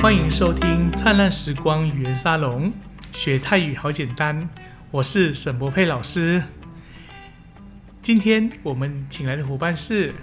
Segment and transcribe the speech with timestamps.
[0.00, 2.70] 欢迎收听《灿烂时光语言沙龙》，
[3.12, 4.48] 学泰语好简单。
[4.92, 6.40] 我是沈博佩老师。
[8.00, 10.14] 今天我们请来的伙伴是，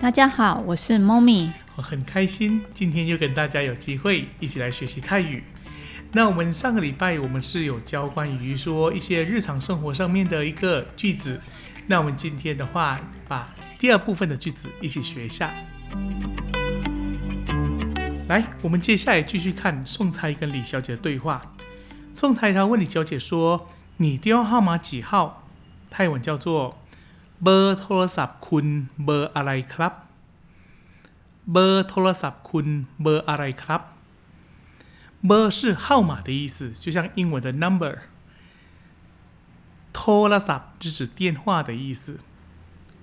[0.00, 1.50] 大家好，我是 Mommy。
[1.76, 5.44] 我很开心今天又跟大家有机会一起来学习泰语。
[6.10, 11.40] 那我们上个礼拜我们是有教关于说一些日常生活上面的一个句子。
[11.86, 15.54] 那我们今天的话，把第二部分的句子一起学一下。
[18.28, 21.52] 来，我们接下来继续看宋猜跟李小姐的对话。
[22.14, 23.66] 宋猜他问李小姐说
[23.98, 25.48] ：“你电话号码几号？”
[25.90, 26.78] 泰文叫做
[27.42, 29.92] “ber t o r s a p kun ber a r a club”。
[31.46, 33.80] ber t o r s a p kun ber a r a club。
[35.22, 37.98] ber 是号码的意思，就像英文的 number。
[39.92, 42.20] t o r s a p 就指电话的意思。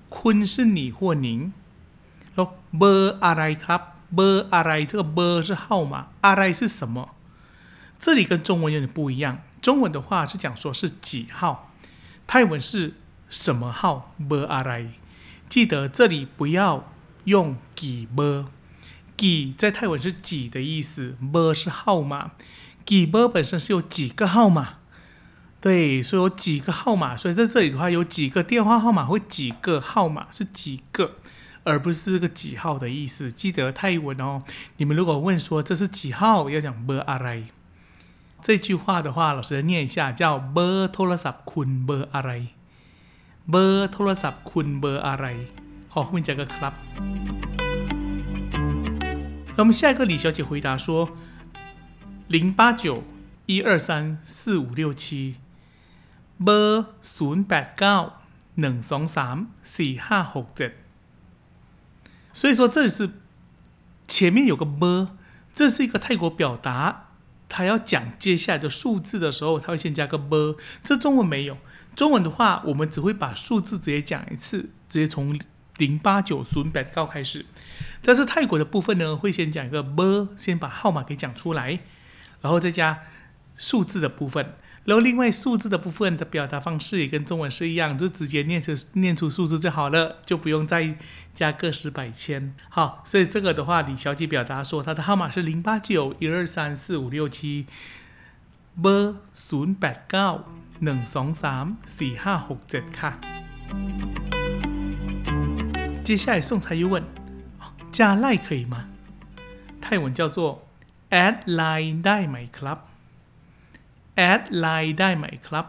[0.09, 1.54] kun 是你或您。
[2.36, 3.56] 哦，ber a r a
[4.16, 7.16] b e r i 这个 ber 是号码 r i 是什么？
[8.00, 9.42] 这里跟中文有点不一样。
[9.61, 11.72] 中文的话是讲说是几号，
[12.25, 12.94] 泰文是
[13.30, 14.92] 什么号 b e r i
[15.50, 16.92] 记得这里不要
[17.25, 18.45] 用几 ber，
[19.17, 22.31] 几在泰文是几的意思，ber 是号码，
[22.86, 24.75] 几 ber 本身是有几个号码，
[25.59, 31.16] 对，所以有几个号码，所以在这里的话有几个电话号码或几个号码是几个。
[31.69, 34.42] 而不是这个几号的意思，记得泰文哦。
[34.77, 37.45] 你们如果问说这是几号，要讲 ber a
[38.42, 45.48] 这句话的话，老师念一下，叫 ber tolasap kun ber a，ber tolasap kun ber a。
[45.89, 46.73] 好，后面加个 club。
[49.56, 51.17] 那我们下一个李小姐回答说：
[52.28, 53.05] 零八九
[53.47, 55.37] 一二三四五六七，
[56.39, 57.97] ber ศูนย์แปดเก้า
[58.61, 59.37] หนึ่งสองสาม
[59.77, 60.78] สี่ห้าหกเจ็ด。
[62.40, 63.09] 所以说这是
[64.08, 65.09] 前面有个 b，
[65.54, 67.09] 这是一个泰国表达，
[67.50, 71.58] 他要讲接下来的数字的时候，他会先加个 b，这中文没有。
[71.97, 75.38] 中文的话，我们只会把数字直接讲一次，直接从
[75.75, 77.46] 零八九ศู百高开始。
[78.02, 81.81] 但是泰国的部分呢，会先讲一个 b，先把号码给讲出来，
[82.40, 83.02] 然后再加
[83.59, 84.55] 数字的部分。
[84.84, 90.94] 然后另外数字的部分的表达方式也跟中文是一样，就直接念出念出数字就好了，就不用再
[91.32, 92.55] 加个十百千。
[92.69, 97.65] 好，所以这个的话，李小姐表达说她的号码是零八九一二三四五六七，
[98.78, 100.28] ber ศูนย์แปดเก้า
[100.84, 101.66] หนึ่งสองสาม
[101.99, 103.15] สี่ห้าหกเจ็ดค่ะ。
[106.05, 107.03] 接下来宋才又问，
[107.91, 108.84] 加赖可以吗？
[109.81, 110.66] 泰文叫做
[111.09, 112.78] add line ได้ไหมครับ
[114.19, 115.66] ？add line ได้ไหมครับ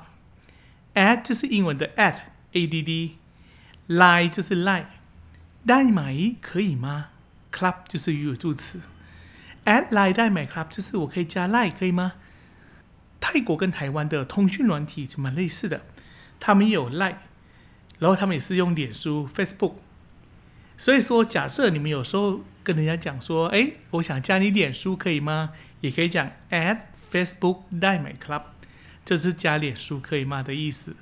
[1.05, 2.17] add 就是英文的 add
[2.53, 2.91] a d d
[3.87, 4.89] line 就是 line
[5.69, 6.01] ได้ไหม
[6.47, 6.87] 可以吗
[7.55, 8.81] club 就是语助词
[9.65, 12.13] add line ได้ไหมครับ就是我可以加 line 可以吗
[13.19, 15.81] 泰国跟台湾的通讯软体就蛮类似的，
[16.39, 17.15] 他们也有 line，
[17.97, 19.75] 然后他们也是用脸书 Facebook，
[20.77, 25.53] 所以说假设你们有时候跟人家讲说，哎，我想加你脸书可以吗？
[25.81, 26.79] 也可以讲 add。
[27.10, 28.42] Facebook 代买 Club，
[29.04, 30.94] 这是加脸书可以吗的意思？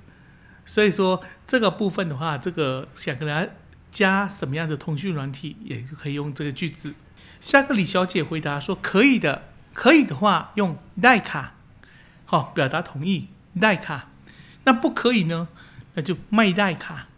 [0.65, 3.51] 所以说这个部分的话，这个想跟大家
[3.91, 6.95] 加什么样的通讯软体，也就可以用这个句子。
[7.41, 11.55] 下个李小姐回答说可以的，可以的话用代卡，
[12.25, 13.29] 好表达同意
[13.61, 14.11] 代卡。
[14.65, 15.49] 那不可以呢？
[15.95, 17.09] 那就卖代卡，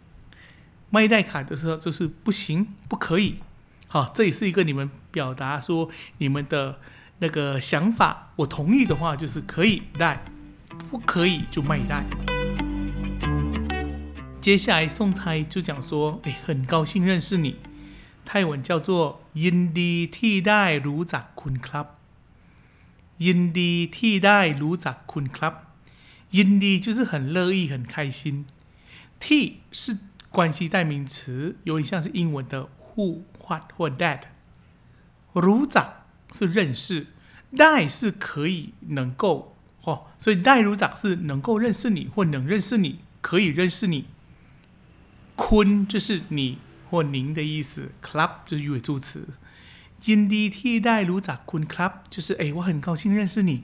[0.89, 3.39] 卖代卡的时候就是不行，不可以。
[3.87, 6.79] 好，这也是一个你们表达说你们的。
[7.23, 10.23] 那个想法，我同意的话就是可以带，
[10.89, 12.03] 不可以就卖带。
[14.41, 17.57] 接下来送菜就讲说，哎，很高兴认识你，
[18.25, 28.47] 泰文叫做 “indi ti dai lu za kun club”，“indi ti dai lu za kun club”，“indi” 就是很乐意、很开心
[29.19, 29.99] ，“ti” 是
[30.31, 35.85] 关系代名词，有点像是英文的 “who”、“what” 或 “that”，“lu za”
[36.33, 37.05] 是认识。
[37.57, 44.05] 代是可以能够哦，所以代如长是能够认识你或能认识你，可以认识你。
[45.35, 46.59] 坤就是你
[46.89, 49.27] 或您的意思，club 就是语尾助词。
[50.05, 53.63] 因地替代如长坤 club 就是哎，我很高兴认识你。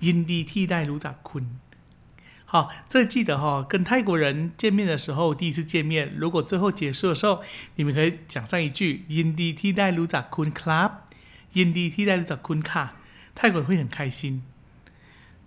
[0.00, 1.48] 因地替代如长坤，
[2.44, 7.40] 好，这记得哈，跟泰国人见面的时候，第一次见面，如果最后结束的时候，
[7.76, 10.90] 你们可以讲上一句因地替代如长坤 club，
[11.52, 12.96] 因地替代如长坤卡。
[13.34, 14.42] 泰国会很开心。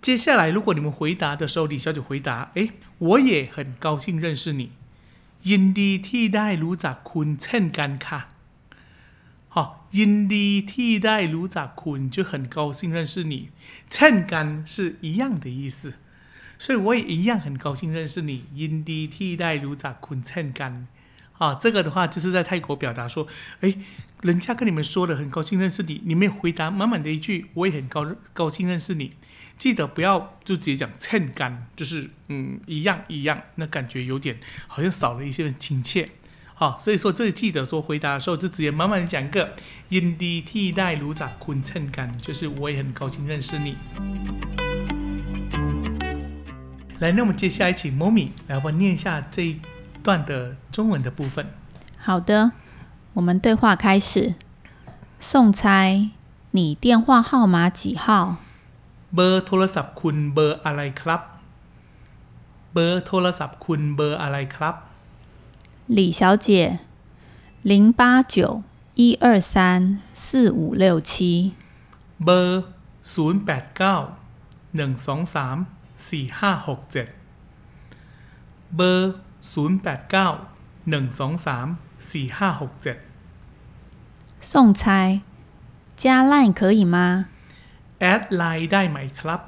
[0.00, 2.68] 接下来如果你们回答的时候李小姐回答哎
[2.98, 4.70] 我也很高兴认识你。
[5.42, 8.28] in di tea 趁干看
[9.48, 13.50] 好 in di tea 就很高兴认识你。
[13.88, 15.94] 趁干是一样的意思。
[16.58, 18.44] 所以我也一样很高兴认识你。
[18.54, 20.86] in di tea 趁干。
[21.38, 23.26] 啊，这个的话就是在泰国表达说，
[23.60, 23.74] 哎，
[24.22, 29.12] 人家跟你们说了很高兴认识你，你们回答满满的一句，我也很高高兴认识你。
[29.58, 36.10] 记得不要就直接讲秤杆，就是嗯一样一样，那感觉有点好像少了一些亲切。
[36.54, 39.54] 好、啊，所以说这里记得说回答的时候就直接满满的讲个
[39.90, 43.76] 因地替代如咋坤秤杆，就是我也很高兴认识你。
[46.98, 49.60] 来，那我们接下来请 m o m 来帮念一下这一。
[50.05, 51.47] 段的中文的部分。
[51.99, 52.51] 好的，
[53.13, 54.35] 我们对话开始。
[55.19, 56.09] 送猜，
[56.51, 58.37] 你电话号码几号？
[59.13, 61.21] เบอร์โทรศัพท์คุณเบอร์อะไรครับ
[62.73, 64.75] เบอร์โทรศัพท์คุณเบอร์อะไรครับ
[65.97, 66.79] 李小姐，
[67.71, 68.63] 零八九
[68.95, 71.53] 一二三四五六七。
[72.23, 72.63] เบอร์
[73.13, 73.95] ศูนย์แปดเก้า
[74.75, 75.57] หนึ่งสองสาม
[76.07, 77.07] สี่ห้าหกเจ็ด
[78.75, 79.13] เบอร์
[79.51, 80.27] ศูนย์แปดเก้า
[80.89, 81.67] หนึ่งสองสาม
[82.11, 82.97] สี่ห้าหกเจ็ด
[84.51, 84.85] 送猜，
[86.01, 86.97] 加 line 可以吗？
[88.01, 89.41] แอดไลน์ได้ไหมครับ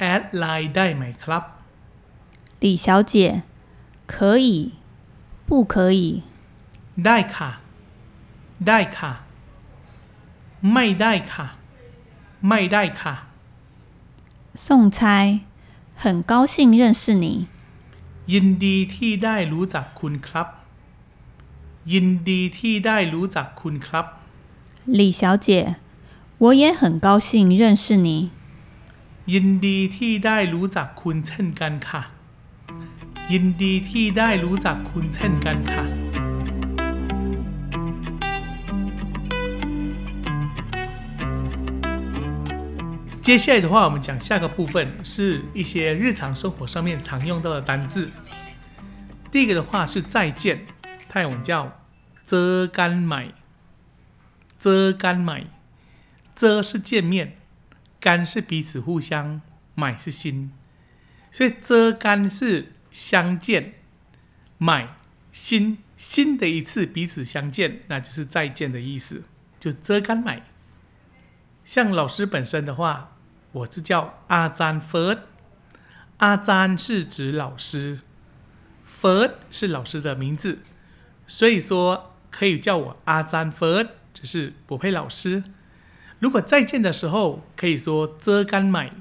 [0.00, 1.44] แอดไลน์ได้ไหมครับ
[2.62, 3.14] 李小姐，
[4.12, 4.14] 可
[4.46, 4.48] 以，
[5.46, 6.02] 不可以？
[7.06, 7.50] ได้ค่ะ
[8.68, 9.12] ได้ค่ะ
[10.72, 11.46] ไม่ได้ค่ะ
[12.48, 13.14] ไม่ได้ค่ะ
[14.64, 14.66] 送
[14.96, 15.00] 猜，
[16.02, 17.26] 很高兴认识你。
[18.33, 20.47] ยินดีที่ได้รู้จักคุณครับ
[21.93, 24.05] ยินดีที่ได้รู้จักคุณครับ
[24.99, 25.47] 李小姐
[26.43, 27.29] 我也很高兴
[27.61, 28.09] 认识你
[29.33, 32.01] ยินดีที่ได้รู้จักคุณเช่นกันค่ะ
[33.31, 36.06] ยินดีที่ได้รู้จักคุณเช่นกันค่ะ
[43.27, 48.09] 接下来的话，我们讲下个部分是一些日常生活上面常用到的单字。
[49.29, 50.65] 第一个的话是再见，
[51.09, 51.77] 泰文叫
[52.25, 53.33] “遮干买”，
[54.57, 55.45] 遮干买，
[56.37, 57.35] 遮是见面，
[57.99, 59.41] 干是彼此互相，
[59.75, 60.53] 买是新，
[61.29, 63.73] 所以遮干是相见，
[64.57, 64.95] 买
[65.33, 69.25] 新新的一次彼此相见，那就是再见的意思，
[69.59, 70.43] 就遮干买。
[71.65, 73.16] 像老师本身的话，
[73.53, 75.17] 我是叫阿詹佛
[76.17, 77.99] 阿詹是指老师
[78.83, 80.59] 佛是老师的名字，
[81.25, 85.43] 所以说可以叫我阿詹佛，只是不配老师。
[86.19, 88.91] 如果再见的时候，可以说遮干买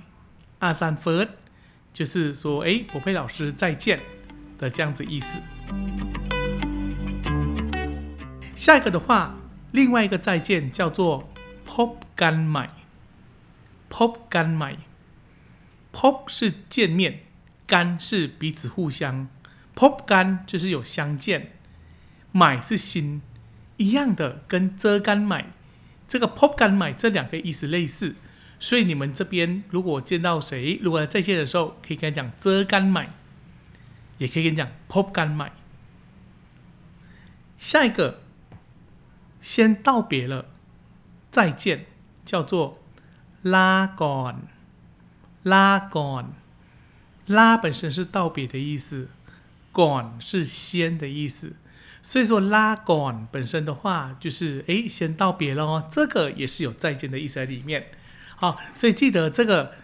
[0.59, 1.27] 阿赞佛
[1.93, 4.01] 就是说哎，不配老师再见
[4.59, 5.41] 的这样子意思。
[8.55, 9.35] 下一个的话，
[9.73, 11.29] 另外一个再见叫做
[11.67, 12.71] pop 干买
[13.91, 14.77] ，pop 干买
[15.93, 17.21] ，pop 是见面，
[17.67, 19.29] 干是彼此互相
[19.75, 21.53] ，pop 干就是有相见，
[22.33, 23.23] 买是新，
[23.77, 25.53] 一样的跟遮干买。
[26.09, 28.15] 这个 pop 干买这两个意思类似，
[28.61, 33.11] 所以你们这边如果见到谁，如果再见的时候，可以跟他讲遮干买，
[34.19, 35.53] 也可以跟你讲 pop 干买。
[37.59, 38.21] 下一个，
[39.41, 40.47] 先道别了，
[41.31, 41.87] 再见，
[42.25, 42.79] 叫做
[43.47, 44.35] 拉 gone，
[45.45, 46.27] 拉 gone，
[47.27, 49.09] 拉本身是道别的意思
[49.73, 51.55] ，gone 是先的意思。
[52.03, 57.87] 所以说拉 gone 本身的话，就是诶先道别了哦，这个也是有再见的意思在里面。
[58.35, 59.75] 好，所以记得这个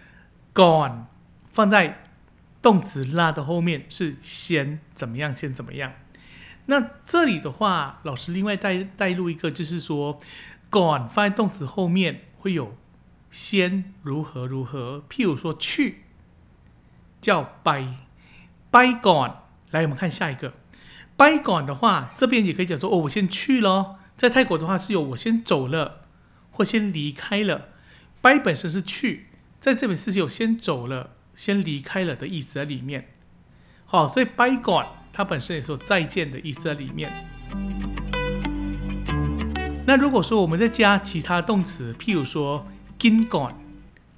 [0.53, 1.05] gone
[1.49, 2.05] 放在
[2.61, 5.93] 动词拉的后面是先怎么样，先怎么样。
[6.67, 10.21] 那这里的话，老师另外带带入一个，就是说
[10.69, 12.77] gone 放在动词后面会有
[13.33, 16.03] 先如何如何，譬如说去
[17.19, 17.95] 叫 by
[18.71, 19.37] by gone。
[19.71, 20.53] 来，我们看下一个。
[21.17, 23.99] 掰管的话，这边也可以讲说哦，我先去咯。
[24.19, 26.03] 在泰国的话是有我先走了，
[26.51, 27.69] 或先离开了。
[28.21, 33.15] by 本身是去，在这边是有先走了、先离开了的意思在里面。
[33.87, 37.11] 好，所以 by gone 它本身也是有再见的意思在里面。
[39.87, 42.67] 那如果说我们再加其他动词，譬如说
[43.02, 43.56] gin 管，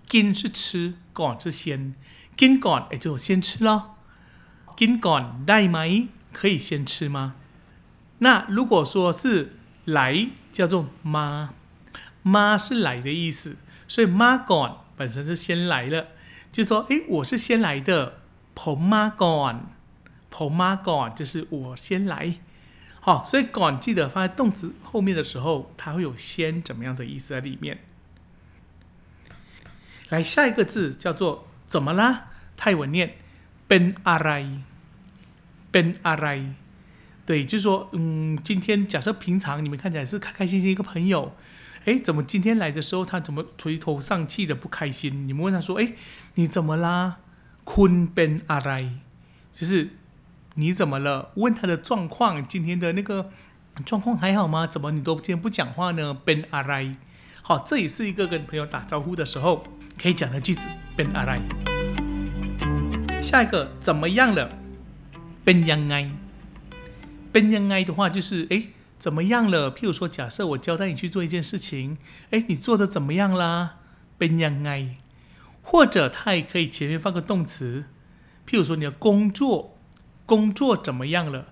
[0.08, 1.96] gin 是吃，管是先，
[2.38, 3.96] gin 管也就先吃咯。
[4.78, 6.08] gin 管ได้ไหม？
[6.32, 7.36] 可以先吃吗？
[8.20, 11.54] 那如果说是来，叫做妈，
[12.22, 13.58] 妈是来的意思，
[13.88, 16.08] 所以妈 gone 本身是先来了，
[16.52, 18.20] 就说诶，我是先来的，
[18.56, 19.56] ผมมาก่อน
[20.30, 22.36] ผมมาก่อน就是我先来。
[23.02, 27.80] 好，所以 gone 记得放在动词后面的时候，它会有先怎么样的意思在里面。
[30.11, 32.31] 来，下一个字叫做怎么啦？
[32.57, 33.17] 泰文念
[33.69, 34.61] ben arai
[35.73, 36.53] ben arai，
[37.27, 41.35] 对，就是说，嗯，今天假设平常你们看起来是开开心心一个朋友，
[41.85, 45.27] 哎，怎么今天来的时候他怎么垂头丧气的不开心？
[45.27, 45.95] 你们问他说，哎，
[46.35, 47.17] 你怎么啦
[47.65, 48.91] 坤 ben arai，
[49.51, 49.91] 就是
[50.55, 51.33] 你怎么了？
[51.37, 53.33] 问他的状况，今天的那个
[53.85, 54.67] 状况还好吗？
[54.67, 56.95] 怎么你都今天不讲话呢？ben arai，
[57.43, 59.65] 好，这也是一个跟朋友打招呼的时候
[59.99, 61.41] 可以讲的句子，ben arai。
[63.23, 64.51] 下一个怎么样了
[65.45, 69.73] ？ben yang ai，ben yang ai 的话就是哎怎么样了？
[69.73, 71.97] 譬如说，假设我交代你去做一件事情，
[72.31, 73.77] 哎，你做的怎么样啦
[74.19, 74.91] ？ben yang ai，
[75.63, 77.87] 或者它也可以前面放个动词，
[78.49, 79.79] 譬如说你的工作，
[80.27, 81.49] 工作怎么样了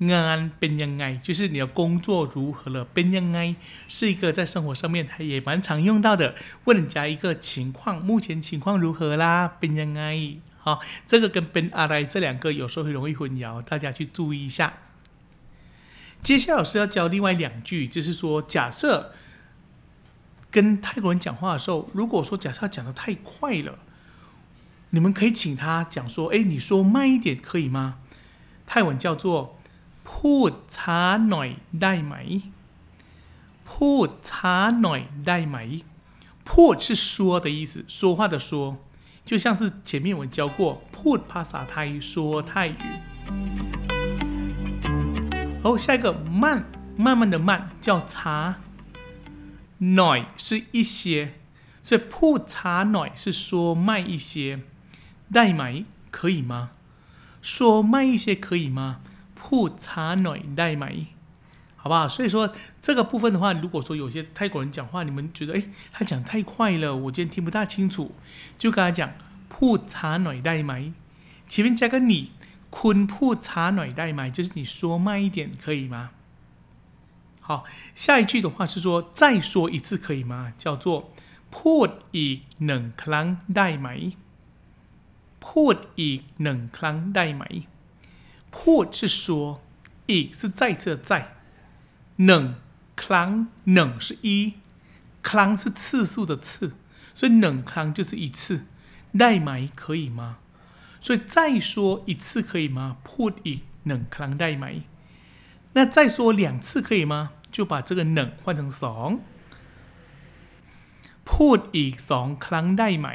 [0.00, 3.56] ？ngan ben yang ai，ngan ben yang ai 就是你的工作如何了边样爱
[3.88, 14.74] 是一个在生活上面还也蛮常用到的，问人家一个情况，目前情况如何啦？ben yang ai，好，这个跟 ben ali 这两个有时候会容易混淆，大家去注意一下。
[16.22, 19.12] 接下来老师要教另外两句，就是说，假设
[20.50, 23.78] 跟泰国人讲话的时候，如果说假设他讲的太快了，
[24.90, 27.98] 你们可以请他讲说：“哎，你说慢一点可以吗？”
[28.66, 29.57] 泰文叫做
[30.09, 31.49] “พูดช้าหน่อย
[31.81, 32.15] ได้ไหม”。
[33.69, 35.57] พูดช้าหน่อยได้ไหม？
[36.49, 38.77] พูด是说的意思，说话的说，
[39.25, 42.83] 就像是前面我们教过“พูดภาษาไทย”说泰语。
[45.63, 46.65] 然后下一个慢，
[46.97, 48.55] 慢慢的慢叫茶，
[49.79, 51.35] noi 是一些，
[51.81, 54.59] 所以铺茶 noi 是说慢一些，
[55.31, 56.71] ได้ไหม可以吗？
[57.41, 58.99] 说慢一些可以吗？
[59.37, 61.07] 铺茶 noi ได้ไหม？
[61.75, 62.07] 好不好？
[62.07, 68.13] 所以说这个部分的话，如果说有些泰国人讲话，你们觉得哎，他讲太快了，我今天听不大清楚，
[68.57, 69.11] 就跟他讲
[69.49, 70.93] 铺茶 noi ได้ไหม？
[71.47, 72.31] 前面加个你。
[72.79, 76.09] คุณพูดช้าหน่อยได้ไหม就是你说慢一点可以吗？
[77.41, 80.53] 好，下一句的话是说再说一次可以吗？
[80.57, 80.85] 叫做
[81.53, 83.87] พูดอีกหนึ่งครั้งได้ไหม
[85.45, 87.43] พูดอีกหนึ่งครั้งได้ไหม
[88.57, 89.59] พูด是说，
[90.07, 91.11] อีก是再这再，
[92.27, 92.43] หนึ่ง
[93.03, 93.29] ครั้ง
[93.73, 94.53] หนึ่ง是一，
[95.29, 96.73] ครั้ง是次数的次，
[97.13, 98.65] 所以หนึ่งครั้ง就是一次，
[99.19, 100.37] ได้ไหม可以吗？
[101.01, 102.97] 所以再说一次可以吗？
[103.03, 104.65] พูดอีกหนึ่งครั้งได้ไหม？
[105.73, 107.31] 那再说两次可以吗？
[107.51, 109.09] 就把这个หนึ่ง换成สอง
[111.29, 113.07] พูดอีกสองครั้งได้ไหม？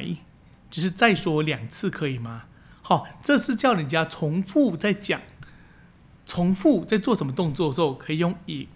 [0.70, 2.44] 就是再说两次可以吗？
[2.82, 5.20] 好，这是叫人家重复在讲，
[6.26, 8.68] 重复在做什么动作的时候可以用อีก。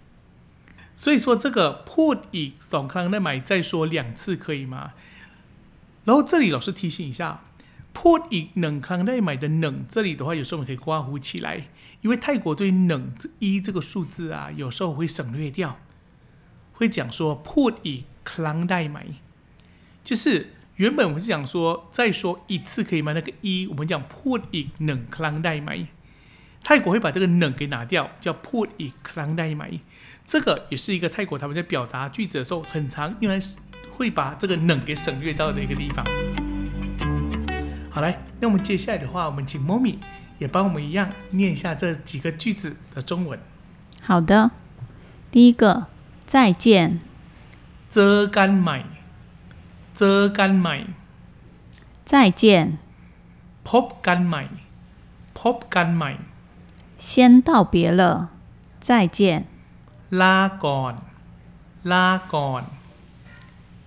[0.95, 3.41] 所以说这个พูดอีกสองครั้งได้ไหม？
[3.43, 4.91] 再说两次可以吗？
[6.05, 7.41] 然后这里老师提醒一下。
[7.99, 11.47] พูดอีกหนึ่งครั้งได้ไหม的หนึ่ง这里的话有时候我们可以刮胡起来，
[12.01, 13.03] 因为泰国对หนึ่ง
[13.37, 15.77] 一这个数字啊，有时候会省略掉，
[16.73, 18.99] 会讲说พูดอีกครั้งได้ไหม，
[20.03, 20.47] 就是
[20.77, 23.13] 原本我们是讲说再说一次可以吗？
[23.13, 25.71] 那个一我们讲พูดอีกหนึ่งครั้งได้ไหม？
[26.67, 29.63] 泰国会把这个冷给拿掉，叫 put อีกครั้งได้ไหม？
[30.25, 33.37] 这个也是一个泰国他们在表达句子的时候很常用来
[33.95, 36.05] 会把这个冷给省略到的一个地方。
[37.91, 39.97] 好来，那我们接下来的话，我们请 Mommy
[40.39, 43.37] 也帮我们一样念一下这几个句子的中文。
[44.01, 44.51] 好的，
[45.31, 45.87] 第一个
[46.25, 46.99] 再见，
[47.89, 48.77] เจอกันใหม่
[49.97, 50.75] เจอกันใหม่
[52.05, 52.43] 再见，
[53.63, 54.43] พบกันใหม่
[55.39, 56.11] พบกันใหม่
[56.97, 58.29] 先道别了，
[58.79, 59.45] 再见，
[60.21, 60.93] ลาก่อน
[61.91, 62.63] ลาก่อน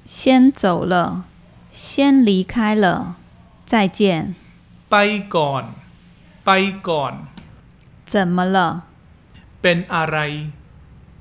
[0.04, 1.24] 先走了，
[1.72, 3.16] 先离开了，
[3.64, 4.34] 再见，
[4.90, 4.96] ไป
[5.34, 5.64] ก่อน
[6.44, 6.50] ไป
[6.88, 7.12] ก่อน
[8.04, 8.82] 怎么了？
[9.62, 10.18] เป็นอะไร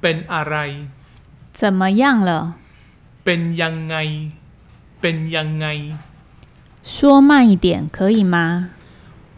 [0.01, 0.56] เป็นอะไร
[1.60, 2.32] 怎么样了？
[3.24, 3.96] เป็นยังไง
[5.01, 5.68] เป็นยังไง
[6.84, 8.36] 说慢一点可以吗？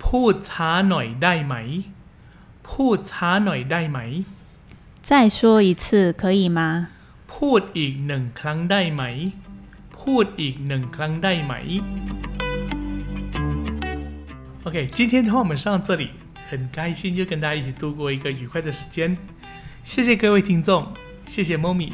[0.03, 1.55] พูดช้าหน่อยได้ไหม
[2.71, 3.99] พูดช้าหน่อยได้ไหม
[5.09, 5.83] 再说一次
[6.21, 6.59] 可以吗？
[7.33, 9.03] พูดอีกหนึ่งครั้งได้ไหม
[9.99, 11.53] พูดอีกหนึ่งครั้งได้ไหม
[14.65, 16.09] OK，今天的话我们上到这里，
[16.49, 19.17] 很开心就跟大家一起度过一个愉快的时间。
[19.83, 20.87] 谢谢各位听众，
[21.25, 21.93] 谢谢 Mommy。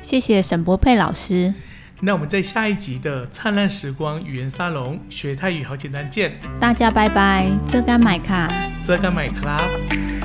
[0.00, 1.52] 谢谢沈博佩老师。
[2.00, 8.48] 那我们在下一集的灿烂时光语言沙龙学泰语好简单见，大家拜拜，这干买卡。
[8.84, 10.15] 这个买 club。